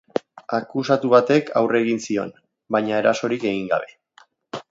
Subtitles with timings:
[0.59, 2.33] Akusatu batek aurre egin zion,
[2.77, 3.95] baina erasorik egin gabe.